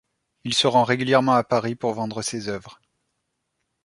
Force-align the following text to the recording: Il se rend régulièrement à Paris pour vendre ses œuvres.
Il 0.45 0.55
se 0.55 0.65
rend 0.65 0.83
régulièrement 0.83 1.33
à 1.35 1.43
Paris 1.43 1.75
pour 1.75 1.93
vendre 1.93 2.23
ses 2.23 2.47
œuvres. 2.49 2.81